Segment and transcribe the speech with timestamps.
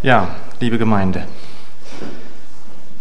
[0.00, 0.28] Ja,
[0.60, 1.24] liebe Gemeinde,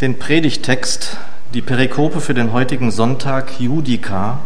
[0.02, 1.18] den Predigtext,
[1.54, 4.40] die Perikope für den heutigen Sonntag Judika,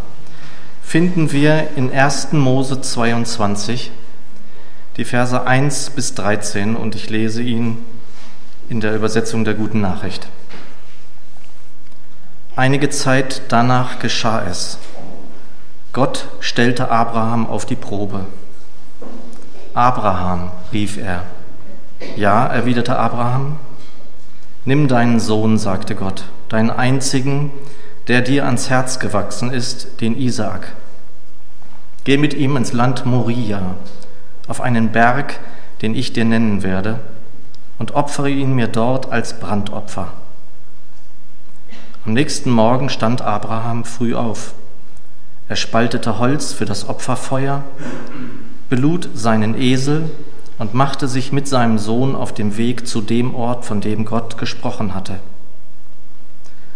[0.84, 2.34] finden wir in 1.
[2.34, 3.92] Mose 22,
[4.98, 7.78] die Verse 1 bis 13, und ich lese ihn
[8.68, 10.28] in der Übersetzung der guten Nachricht.
[12.58, 14.78] Einige Zeit danach geschah es.
[15.94, 18.26] Gott stellte Abraham auf die Probe.
[19.74, 21.24] Abraham, rief er.
[22.16, 23.58] Ja, erwiderte Abraham.
[24.66, 27.52] Nimm deinen Sohn, sagte Gott, deinen einzigen,
[28.08, 30.74] der dir ans Herz gewachsen ist, den Isaak.
[32.04, 33.76] Geh mit ihm ins Land Moria,
[34.48, 35.40] auf einen Berg,
[35.82, 37.00] den ich dir nennen werde,
[37.80, 40.14] und opfere ihn mir dort als Brandopfer.
[42.06, 44.54] Am nächsten Morgen stand Abraham früh auf.
[45.48, 47.64] Er spaltete Holz für das Opferfeuer,
[48.70, 50.10] belud seinen Esel
[50.62, 54.38] und machte sich mit seinem Sohn auf dem Weg zu dem Ort, von dem Gott
[54.38, 55.18] gesprochen hatte.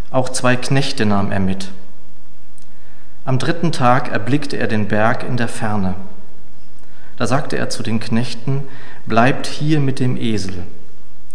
[0.10, 1.70] Auch zwei Knechte nahm er mit.
[3.26, 5.94] Am dritten Tag erblickte er den Berg in der Ferne.
[7.18, 8.64] Da sagte er zu den Knechten,
[9.06, 10.64] Bleibt hier mit dem Esel.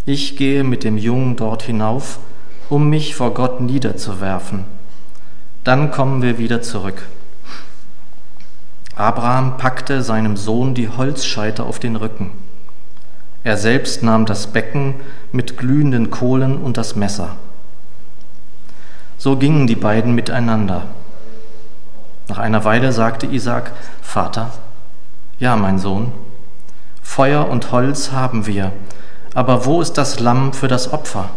[0.05, 2.19] Ich gehe mit dem Jungen dort hinauf,
[2.67, 4.65] um mich vor Gott niederzuwerfen.
[5.63, 7.07] Dann kommen wir wieder zurück.
[8.97, 12.40] Abraham packte seinem Sohn die Holzscheite auf den Rücken.
[13.43, 14.95] Er selbst nahm das Becken
[15.31, 17.35] mit glühenden Kohlen und das Messer.
[19.17, 20.83] So gingen die beiden miteinander.
[22.27, 24.51] Nach einer Weile sagte Isaac, Vater,
[25.39, 26.11] ja, mein Sohn,
[27.01, 28.71] Feuer und Holz haben wir,
[29.33, 31.29] aber wo ist das Lamm für das Opfer?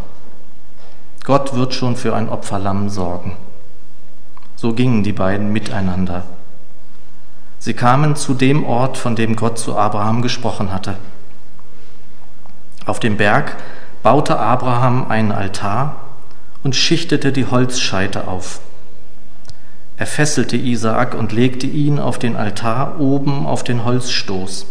[1.24, 3.36] Gott wird schon für ein Opferlamm sorgen.
[4.56, 6.24] So gingen die beiden miteinander.
[7.58, 10.96] Sie kamen zu dem Ort, von dem Gott zu Abraham gesprochen hatte.
[12.86, 13.56] Auf dem Berg
[14.02, 15.96] baute Abraham einen Altar
[16.62, 18.60] und schichtete die Holzscheite auf.
[19.96, 24.66] Er fesselte Isaak und legte ihn auf den Altar oben auf den Holzstoß.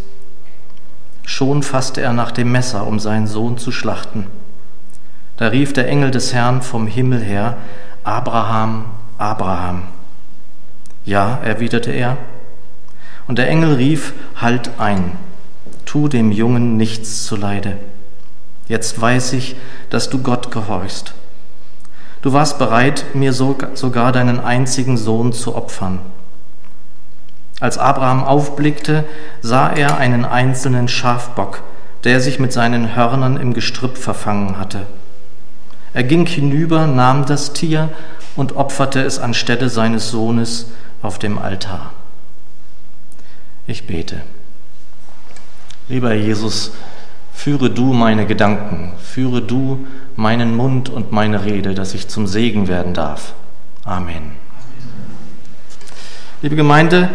[1.26, 4.28] Schon fasste er nach dem Messer, um seinen Sohn zu schlachten.
[5.38, 7.58] Da rief der Engel des Herrn vom Himmel her,
[8.04, 8.86] Abraham,
[9.18, 9.84] Abraham.
[11.06, 12.18] Ja, erwiderte er,
[13.28, 15.14] und der Engel rief, Halt ein,
[15.86, 17.78] tu dem Jungen nichts zuleide.
[18.68, 19.56] Jetzt weiß ich,
[19.90, 21.14] dass du Gott gehorchst.
[22.22, 26.00] Du warst bereit, mir sogar deinen einzigen Sohn zu opfern.
[27.60, 29.04] Als Abraham aufblickte,
[29.42, 31.62] sah er einen einzelnen Schafbock,
[32.04, 34.86] der sich mit seinen Hörnern im Gestrüpp verfangen hatte.
[35.94, 37.90] Er ging hinüber, nahm das Tier
[38.36, 40.68] und opferte es anstelle seines Sohnes
[41.02, 41.92] auf dem Altar.
[43.68, 44.22] Ich bete.
[45.88, 46.72] Lieber Jesus,
[47.34, 49.86] führe du meine Gedanken, führe du
[50.16, 53.34] meinen Mund und meine Rede, dass ich zum Segen werden darf.
[53.84, 54.32] Amen.
[56.42, 57.10] Liebe Gemeinde,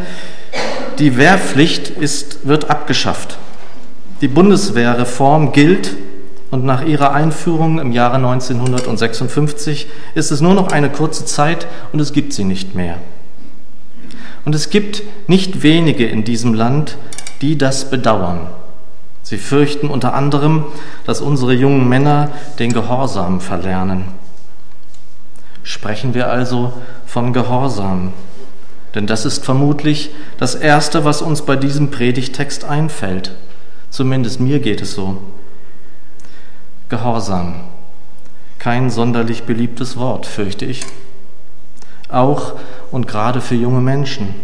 [0.99, 3.39] die Wehrpflicht ist, wird abgeschafft.
[4.21, 5.97] Die Bundeswehrreform gilt
[6.51, 12.01] und nach ihrer Einführung im Jahre 1956 ist es nur noch eine kurze Zeit und
[12.01, 12.97] es gibt sie nicht mehr.
[14.45, 16.97] Und es gibt nicht wenige in diesem Land,
[17.43, 18.41] die das bedauern.
[19.23, 20.65] Sie fürchten unter anderem,
[21.05, 24.05] dass unsere jungen Männer den Gehorsam verlernen.
[25.63, 26.73] Sprechen wir also
[27.07, 28.13] von Gehorsam,
[28.95, 33.35] denn das ist vermutlich das Erste, was uns bei diesem Predigtext einfällt.
[33.91, 35.19] Zumindest mir geht es so.
[36.89, 37.55] Gehorsam.
[38.59, 40.87] Kein sonderlich beliebtes Wort, fürchte ich
[42.09, 42.55] auch
[42.91, 44.35] und gerade für junge Menschen.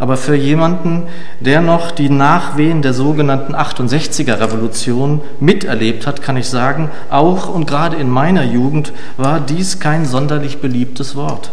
[0.00, 1.08] Aber für jemanden,
[1.40, 7.66] der noch die Nachwehen der sogenannten 68er Revolution miterlebt hat, kann ich sagen, auch und
[7.66, 11.52] gerade in meiner Jugend war dies kein sonderlich beliebtes Wort.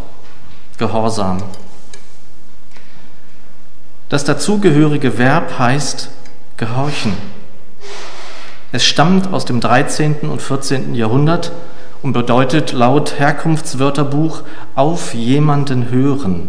[0.77, 1.43] Gehorsam.
[4.07, 6.09] Das dazugehörige Verb heißt
[6.55, 7.17] gehorchen.
[8.71, 10.19] Es stammt aus dem 13.
[10.21, 10.95] und 14.
[10.95, 11.51] Jahrhundert
[12.01, 14.43] und bedeutet laut Herkunftswörterbuch
[14.73, 16.47] auf jemanden hören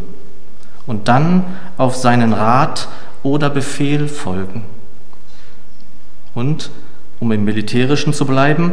[0.89, 1.45] und dann
[1.77, 2.89] auf seinen Rat
[3.23, 4.65] oder Befehl folgen.
[6.35, 6.71] Und,
[7.21, 8.73] um im Militärischen zu bleiben,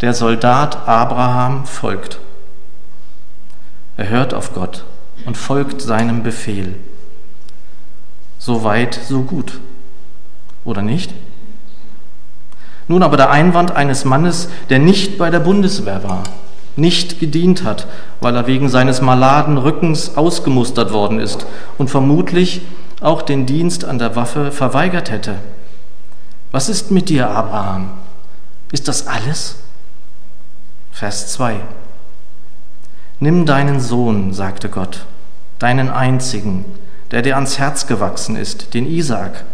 [0.00, 2.20] der Soldat Abraham folgt.
[3.96, 4.84] Er hört auf Gott
[5.26, 6.76] und folgt seinem Befehl.
[8.38, 9.60] So weit, so gut.
[10.64, 11.12] Oder nicht?
[12.86, 16.22] Nun aber der Einwand eines Mannes, der nicht bei der Bundeswehr war,
[16.76, 17.86] nicht gedient hat,
[18.20, 21.46] weil er wegen seines maladen Rückens ausgemustert worden ist
[21.78, 22.62] und vermutlich
[23.00, 25.36] auch den Dienst an der Waffe verweigert hätte.
[26.50, 27.90] Was ist mit dir, Abraham?
[28.72, 29.56] Ist das alles?
[30.92, 31.56] Vers 2.
[33.20, 35.04] Nimm deinen Sohn, sagte Gott,
[35.58, 36.64] deinen einzigen,
[37.10, 39.44] der dir ans Herz gewachsen ist, den Isaak.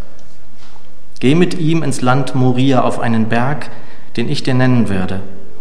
[1.20, 3.70] Geh mit ihm ins Land Moria auf einen Berg,
[4.16, 5.20] den ich dir nennen werde,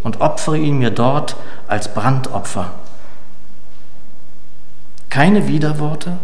[0.09, 1.35] und opfere ihn mir dort
[1.67, 2.71] als Brandopfer.
[5.11, 6.17] Keine Widerworte,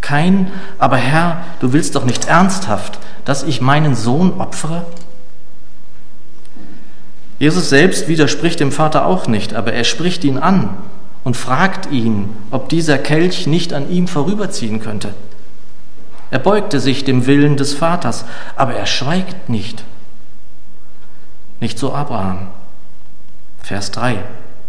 [0.00, 4.86] kein, aber Herr, du willst doch nicht ernsthaft, dass ich meinen Sohn opfere?
[7.38, 10.70] Jesus selbst widerspricht dem Vater auch nicht, aber er spricht ihn an
[11.22, 15.14] und fragt ihn, ob dieser Kelch nicht an ihm vorüberziehen könnte.
[16.32, 18.24] Er beugte sich dem Willen des Vaters,
[18.56, 19.84] aber er schweigt nicht.
[21.60, 22.48] Nicht so Abraham.
[23.62, 24.18] Vers 3.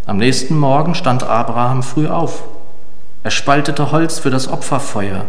[0.05, 2.43] Am nächsten Morgen stand Abraham früh auf.
[3.23, 5.25] Er spaltete Holz für das Opferfeuer,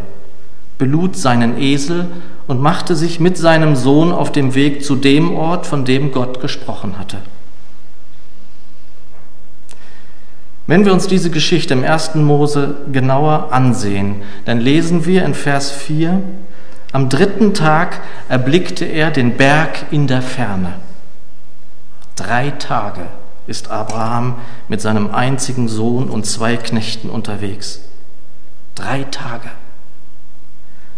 [0.76, 2.06] belud seinen Esel
[2.46, 6.40] und machte sich mit seinem Sohn auf dem Weg zu dem Ort, von dem Gott
[6.40, 7.18] gesprochen hatte.
[10.66, 15.70] Wenn wir uns diese Geschichte im ersten Mose genauer ansehen, dann lesen wir in Vers
[15.70, 16.22] 4,
[16.92, 20.74] am dritten Tag erblickte er den Berg in der Ferne.
[22.16, 23.02] Drei Tage
[23.46, 24.36] ist Abraham
[24.68, 27.80] mit seinem einzigen Sohn und zwei Knechten unterwegs.
[28.74, 29.50] Drei Tage.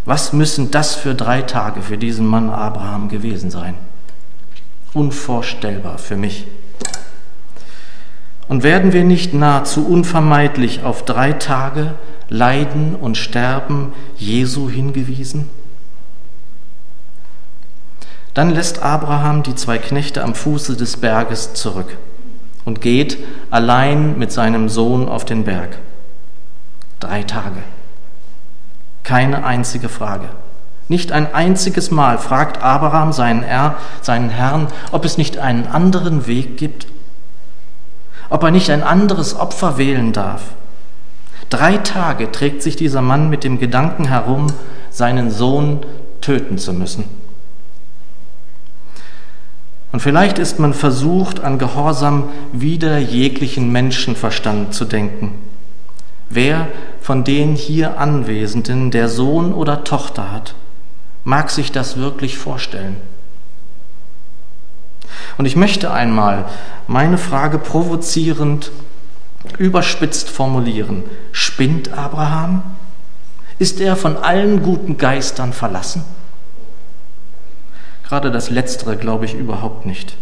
[0.04, 3.74] Was müssen das für drei Tage für diesen Mann Abraham gewesen sein?
[4.94, 6.46] Unvorstellbar für mich.
[8.48, 11.94] Und werden wir nicht nahezu unvermeidlich auf drei Tage
[12.28, 15.48] Leiden und Sterben Jesu hingewiesen?
[18.34, 21.96] Dann lässt Abraham die zwei Knechte am Fuße des Berges zurück
[22.66, 23.16] und geht
[23.50, 25.78] allein mit seinem Sohn auf den Berg.
[27.00, 27.62] Drei Tage.
[29.02, 30.28] Keine einzige Frage.
[30.88, 36.26] Nicht ein einziges Mal fragt Abraham seinen, er, seinen Herrn, ob es nicht einen anderen
[36.26, 36.86] Weg gibt
[38.28, 40.42] ob er nicht ein anderes Opfer wählen darf.
[41.48, 44.48] Drei Tage trägt sich dieser Mann mit dem Gedanken herum,
[44.90, 45.86] seinen Sohn
[46.20, 47.04] töten zu müssen.
[49.92, 55.32] Und vielleicht ist man versucht, an Gehorsam wider jeglichen Menschenverstand zu denken.
[56.28, 56.68] Wer
[57.00, 60.54] von den hier Anwesenden der Sohn oder Tochter hat,
[61.24, 62.96] mag sich das wirklich vorstellen.
[65.38, 66.46] Und ich möchte einmal
[66.86, 68.72] meine Frage provozierend,
[69.58, 71.04] überspitzt formulieren.
[71.32, 72.62] Spinnt Abraham?
[73.58, 76.04] Ist er von allen guten Geistern verlassen?
[78.08, 80.16] Gerade das Letztere glaube ich überhaupt nicht.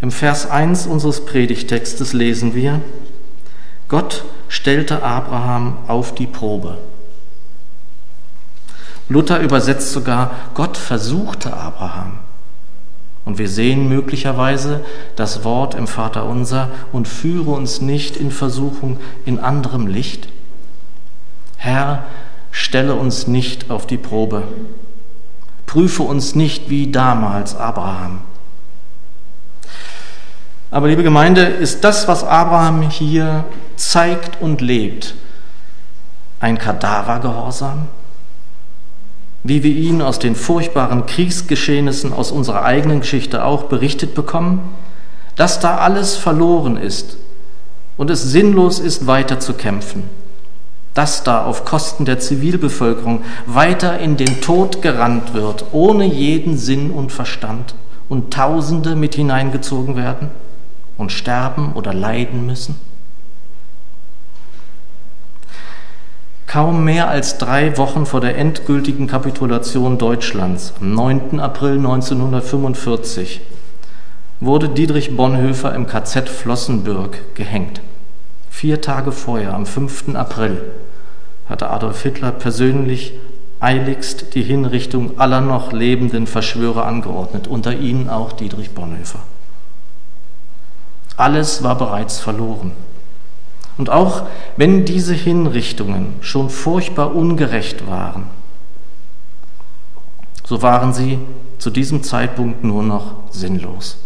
[0.00, 2.80] Im Vers 1 unseres Predigtextes lesen wir,
[3.88, 6.78] Gott stellte Abraham auf die Probe.
[9.08, 12.18] Luther übersetzt sogar, Gott versuchte Abraham.
[13.24, 18.98] Und wir sehen möglicherweise das Wort im Vater unser und führe uns nicht in Versuchung
[19.24, 20.28] in anderem Licht.
[21.56, 22.04] Herr,
[22.50, 24.42] stelle uns nicht auf die Probe.
[25.72, 28.20] Prüfe uns nicht wie damals Abraham.
[30.70, 33.44] Aber liebe Gemeinde, ist das, was Abraham hier
[33.76, 35.14] zeigt und lebt,
[36.40, 37.88] ein Kadavergehorsam?
[39.44, 44.60] wie wir ihn aus den furchtbaren Kriegsgeschehnissen aus unserer eigenen Geschichte auch berichtet bekommen,
[45.34, 47.16] dass da alles verloren ist
[47.96, 50.04] und es sinnlos ist, weiter zu kämpfen,
[50.94, 56.90] dass da auf Kosten der Zivilbevölkerung weiter in den Tod gerannt wird, ohne jeden Sinn
[56.90, 57.74] und Verstand
[58.08, 60.28] und Tausende mit hineingezogen werden
[60.98, 62.76] und sterben oder leiden müssen.
[66.46, 71.40] Kaum mehr als drei Wochen vor der endgültigen Kapitulation Deutschlands, am 9.
[71.40, 73.40] April 1945,
[74.40, 77.80] wurde Dietrich Bonhoeffer im KZ Flossenbürg gehängt.
[78.62, 80.14] Vier Tage vorher, am 5.
[80.14, 80.62] April,
[81.48, 83.12] hatte Adolf Hitler persönlich
[83.58, 89.18] eiligst die Hinrichtung aller noch lebenden Verschwörer angeordnet, unter ihnen auch Dietrich Bonhoeffer.
[91.16, 92.70] Alles war bereits verloren.
[93.78, 94.26] Und auch
[94.56, 98.28] wenn diese Hinrichtungen schon furchtbar ungerecht waren,
[100.44, 101.18] so waren sie
[101.58, 103.98] zu diesem Zeitpunkt nur noch sinnlos.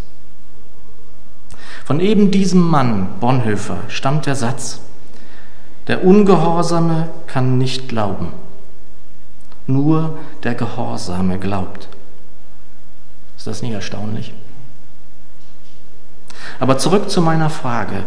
[1.86, 4.80] Von eben diesem Mann, Bonhoeffer, stammt der Satz,
[5.86, 8.32] der Ungehorsame kann nicht glauben,
[9.68, 11.88] nur der Gehorsame glaubt.
[13.36, 14.34] Ist das nicht erstaunlich?
[16.58, 18.02] Aber zurück zu meiner Frage.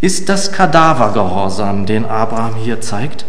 [0.00, 3.24] Ist das Kadavergehorsam, den Abraham hier zeigt?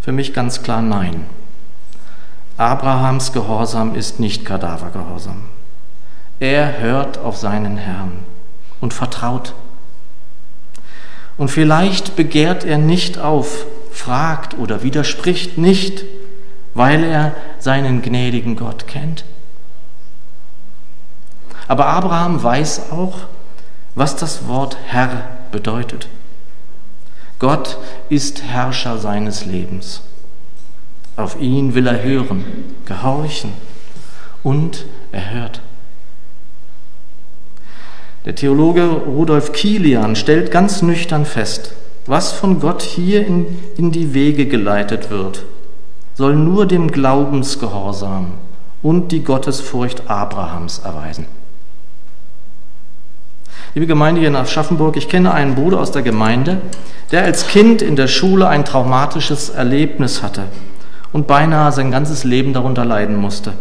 [0.00, 1.26] Für mich ganz klar nein.
[2.56, 5.44] Abrahams Gehorsam ist nicht Kadavergehorsam.
[6.40, 8.20] Er hört auf seinen Herrn
[8.80, 9.54] und vertraut.
[11.36, 16.04] Und vielleicht begehrt er nicht auf, fragt oder widerspricht nicht,
[16.72, 19.24] weil er seinen gnädigen Gott kennt.
[21.68, 23.18] Aber Abraham weiß auch,
[23.94, 26.08] was das Wort Herr bedeutet.
[27.38, 27.76] Gott
[28.08, 30.00] ist Herrscher seines Lebens.
[31.16, 32.44] Auf ihn will er hören,
[32.86, 33.52] gehorchen
[34.42, 35.60] und er hört.
[38.26, 41.72] Der Theologe Rudolf Kilian stellt ganz nüchtern fest,
[42.04, 43.46] was von Gott hier in,
[43.78, 45.44] in die Wege geleitet wird,
[46.14, 48.32] soll nur dem Glaubensgehorsam
[48.82, 51.24] und die Gottesfurcht Abrahams erweisen.
[53.74, 56.60] Liebe Gemeinde hier in Aschaffenburg, ich kenne einen Bruder aus der Gemeinde,
[57.12, 60.42] der als Kind in der Schule ein traumatisches Erlebnis hatte
[61.12, 63.54] und beinahe sein ganzes Leben darunter leiden musste.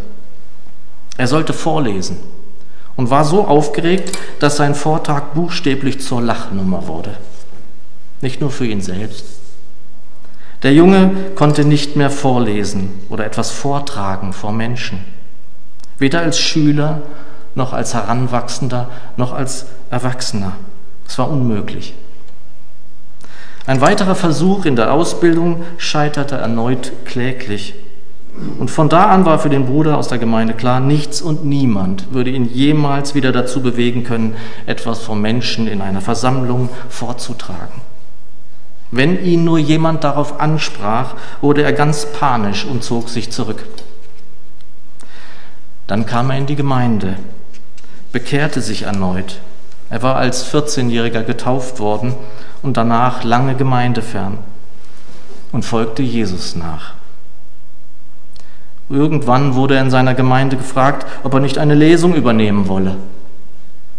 [1.15, 2.17] Er sollte vorlesen
[2.99, 7.11] und war so aufgeregt, dass sein Vortrag buchstäblich zur Lachnummer wurde.
[8.19, 9.23] Nicht nur für ihn selbst.
[10.63, 14.99] Der Junge konnte nicht mehr vorlesen oder etwas vortragen vor Menschen.
[15.97, 17.01] Weder als Schüler
[17.55, 20.57] noch als Heranwachsender noch als Erwachsener.
[21.07, 21.93] Es war unmöglich.
[23.65, 27.75] Ein weiterer Versuch in der Ausbildung scheiterte erneut kläglich.
[28.57, 32.13] Und von da an war für den Bruder aus der Gemeinde klar, nichts und niemand
[32.13, 37.81] würde ihn jemals wieder dazu bewegen können, etwas vom Menschen in einer Versammlung vorzutragen.
[38.91, 43.63] Wenn ihn nur jemand darauf ansprach, wurde er ganz panisch und zog sich zurück.
[45.85, 47.15] Dann kam er in die Gemeinde,
[48.11, 49.39] bekehrte sich erneut.
[49.89, 52.13] Er war als 14-Jähriger getauft worden
[52.61, 54.37] und danach lange gemeindefern
[55.51, 56.93] und folgte Jesus nach.
[58.89, 62.95] Irgendwann wurde er in seiner Gemeinde gefragt, ob er nicht eine Lesung übernehmen wolle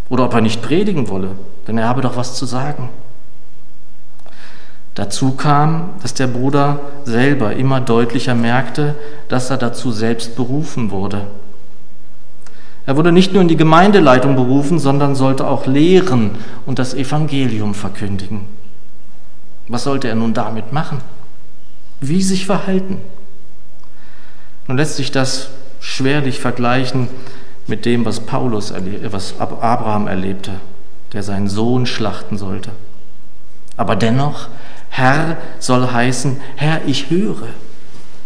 [0.09, 1.29] oder ob er nicht predigen wolle,
[1.69, 2.89] denn er habe doch was zu sagen.
[4.97, 8.97] Dazu kam, dass der Bruder selber immer deutlicher merkte,
[9.29, 11.23] dass er dazu selbst berufen wurde.
[12.87, 16.33] Er wurde nicht nur in die Gemeindeleitung berufen, sondern sollte auch lehren
[16.67, 18.47] und das Evangelium verkündigen.
[19.69, 21.01] Was sollte er nun damit machen?
[22.01, 22.99] Wie sich verhalten?
[24.71, 25.49] Nun lässt sich das
[25.81, 27.09] schwerlich vergleichen
[27.67, 28.73] mit dem, was Paulus,
[29.11, 30.61] was Abraham erlebte,
[31.13, 32.71] der seinen Sohn schlachten sollte.
[33.77, 34.47] Aber dennoch,
[34.89, 37.49] Herr soll heißen, Herr, ich höre,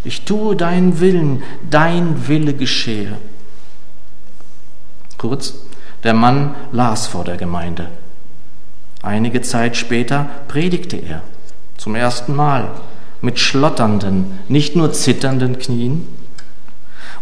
[0.05, 3.17] ich tue deinen Willen, dein Wille geschehe.
[5.17, 5.55] Kurz,
[6.03, 7.89] der Mann las vor der Gemeinde.
[9.01, 11.23] Einige Zeit später predigte er
[11.79, 12.71] zum ersten Mal
[13.23, 16.07] mit schlotternden, nicht nur zitternden Knien,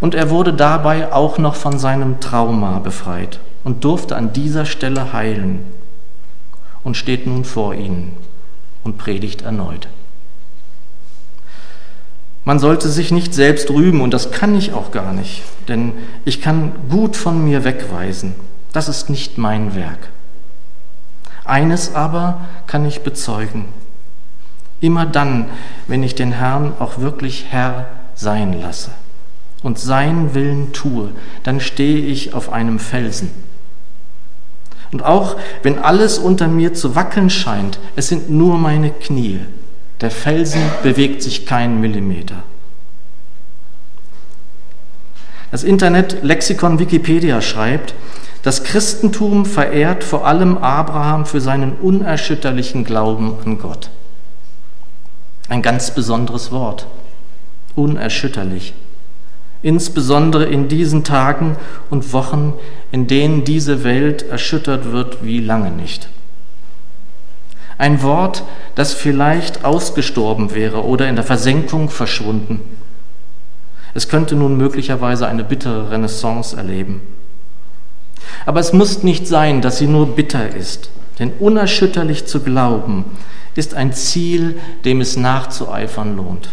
[0.02, 5.12] und er wurde dabei auch noch von seinem Trauma befreit und durfte an dieser Stelle
[5.12, 5.60] heilen
[6.82, 8.10] und steht nun vor ihnen
[8.82, 9.86] und predigt erneut.
[12.44, 15.92] Man sollte sich nicht selbst rühmen und das kann ich auch gar nicht, denn
[16.24, 18.34] ich kann gut von mir wegweisen.
[18.72, 20.08] Das ist nicht mein Werk.
[21.44, 23.66] Eines aber kann ich bezeugen.
[24.80, 25.44] Immer dann,
[25.86, 28.90] wenn ich den Herrn auch wirklich Herr sein lasse
[29.62, 31.10] und seinen Willen tue,
[31.42, 33.30] dann stehe ich auf einem Felsen.
[34.90, 39.40] Und auch wenn alles unter mir zu wackeln scheint, es sind nur meine Knie.
[40.00, 42.42] Der Felsen bewegt sich keinen Millimeter.
[45.50, 47.94] Das Internet-Lexikon Wikipedia schreibt,
[48.42, 53.88] das Christentum verehrt vor allem Abraham für seinen unerschütterlichen Glauben an Gott.
[55.48, 56.86] Ein ganz besonderes Wort,
[57.76, 58.74] unerschütterlich
[59.62, 61.56] insbesondere in diesen Tagen
[61.90, 62.54] und Wochen,
[62.90, 66.08] in denen diese Welt erschüttert wird wie lange nicht.
[67.78, 72.60] Ein Wort, das vielleicht ausgestorben wäre oder in der Versenkung verschwunden.
[73.94, 77.00] Es könnte nun möglicherweise eine bittere Renaissance erleben.
[78.46, 83.04] Aber es muss nicht sein, dass sie nur bitter ist, denn unerschütterlich zu glauben
[83.54, 86.50] ist ein Ziel, dem es nachzueifern lohnt.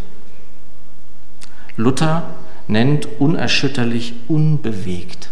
[1.77, 2.23] Luther
[2.69, 5.29] nennt unerschütterlich unbewegt.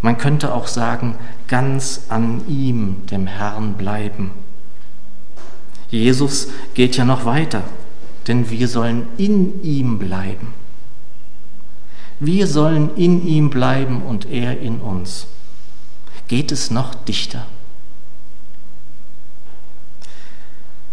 [0.00, 1.16] Man könnte auch sagen,
[1.48, 4.30] ganz an ihm, dem Herrn, bleiben.
[5.90, 7.64] Jesus geht ja noch weiter,
[8.28, 10.54] denn wir sollen in ihm bleiben.
[12.20, 15.26] Wir sollen in ihm bleiben und er in uns.
[16.28, 17.46] Geht es noch dichter?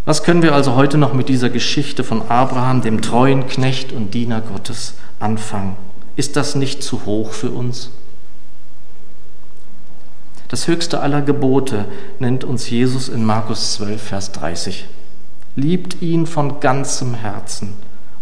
[0.06, 4.14] Was können wir also heute noch mit dieser Geschichte von Abraham, dem treuen Knecht und
[4.14, 5.78] Diener Gottes, anfangen?
[6.18, 7.90] Ist das nicht zu hoch für uns?
[10.50, 11.86] Das höchste aller Gebote
[12.20, 14.86] nennt uns Jesus in Markus 12, Vers 30.
[15.56, 17.74] Liebt ihn von ganzem Herzen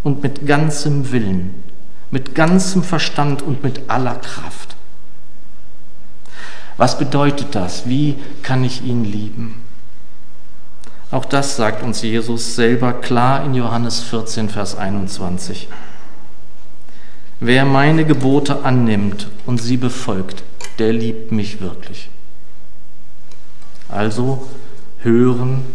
[0.04, 1.64] und mit ganzem Willen,
[2.12, 4.76] mit ganzem Verstand und mit aller Kraft.
[6.78, 7.90] Was bedeutet das?
[7.90, 9.61] Wie kann ich ihn lieben?
[11.12, 15.68] Auch das sagt uns Jesus selber klar in Johannes 14, Vers 21.
[17.42, 20.44] Wer meine Gebote annimmt und sie befolgt,
[20.80, 22.10] der liebt mich wirklich.
[23.90, 24.48] Also
[25.00, 25.66] hören,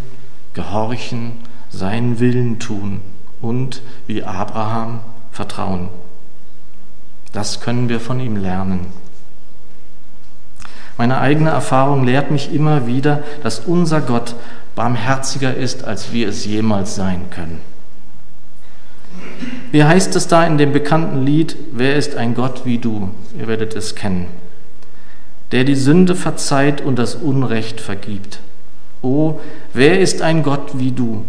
[0.54, 1.32] gehorchen,
[1.68, 3.02] seinen Willen tun
[3.42, 5.00] und wie Abraham
[5.32, 5.90] vertrauen.
[7.32, 8.86] Das können wir von ihm lernen.
[10.96, 14.34] Meine eigene Erfahrung lehrt mich immer wieder, dass unser Gott
[14.76, 17.60] barmherziger ist, als wir es jemals sein können.
[19.72, 23.10] Wie heißt es da in dem bekannten Lied, Wer ist ein Gott wie du?
[23.38, 24.26] Ihr werdet es kennen.
[25.52, 28.40] Der die Sünde verzeiht und das Unrecht vergibt.
[29.02, 29.40] O,
[29.72, 31.24] wer ist ein Gott wie du?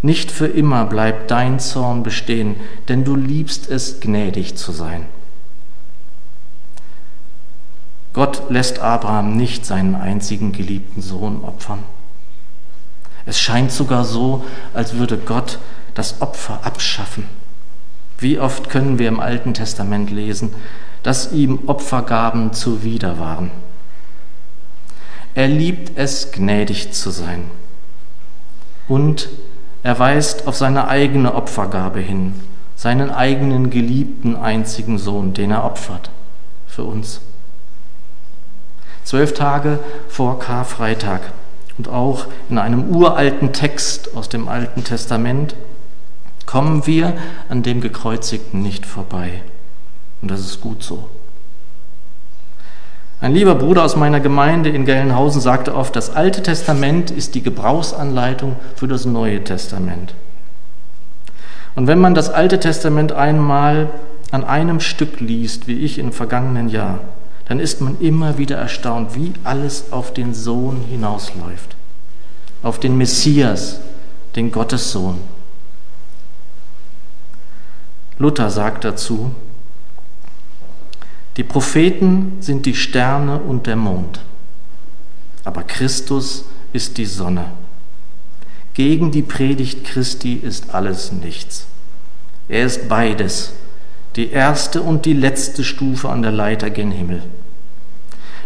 [0.00, 2.56] Nicht für immer bleibt dein Zorn bestehen,
[2.88, 5.06] denn du liebst es, gnädig zu sein.
[8.12, 11.80] Gott lässt Abraham nicht seinen einzigen geliebten Sohn opfern.
[13.28, 14.42] Es scheint sogar so,
[14.72, 15.58] als würde Gott
[15.92, 17.24] das Opfer abschaffen.
[18.16, 20.54] Wie oft können wir im Alten Testament lesen,
[21.02, 23.50] dass ihm Opfergaben zuwider waren.
[25.34, 27.50] Er liebt es, gnädig zu sein.
[28.88, 29.28] Und
[29.82, 32.32] er weist auf seine eigene Opfergabe hin,
[32.76, 36.10] seinen eigenen geliebten einzigen Sohn, den er opfert
[36.66, 37.20] für uns.
[39.04, 41.20] Zwölf Tage vor Karfreitag
[41.78, 45.54] und auch in einem uralten Text aus dem Alten Testament
[46.44, 47.14] kommen wir
[47.48, 49.42] an dem Gekreuzigten nicht vorbei.
[50.20, 51.08] Und das ist gut so.
[53.20, 57.42] Ein lieber Bruder aus meiner Gemeinde in Gelnhausen sagte oft, das Alte Testament ist die
[57.42, 60.14] Gebrauchsanleitung für das Neue Testament.
[61.74, 63.90] Und wenn man das Alte Testament einmal
[64.30, 67.00] an einem Stück liest, wie ich im vergangenen Jahr,
[67.48, 71.76] dann ist man immer wieder erstaunt, wie alles auf den Sohn hinausläuft,
[72.62, 73.80] auf den Messias,
[74.36, 75.18] den Gottessohn.
[78.18, 79.30] Luther sagt dazu,
[81.36, 84.20] die Propheten sind die Sterne und der Mond,
[85.44, 87.46] aber Christus ist die Sonne.
[88.74, 91.66] Gegen die Predigt Christi ist alles nichts.
[92.48, 93.52] Er ist beides,
[94.18, 97.22] die erste und die letzte Stufe an der Leiter gen Himmel.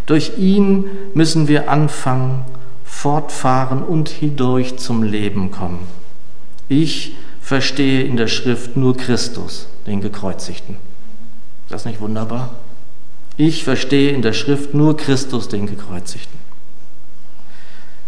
[0.05, 2.45] Durch ihn müssen wir anfangen,
[2.85, 5.79] fortfahren und hindurch zum Leben kommen.
[6.69, 10.75] Ich verstehe in der Schrift nur Christus, den Gekreuzigten.
[11.65, 12.51] Ist das nicht wunderbar?
[13.35, 16.37] Ich verstehe in der Schrift nur Christus, den Gekreuzigten.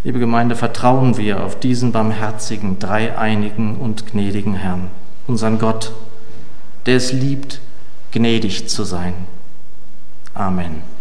[0.04, 4.92] Liebe Gemeinde, vertrauen wir auf diesen barmherzigen, dreieinigen und gnädigen Herrn,
[5.26, 5.94] unseren Gott,
[6.86, 7.60] der es liebt,
[8.12, 9.14] gnädig zu sein.
[10.34, 10.95] Amen.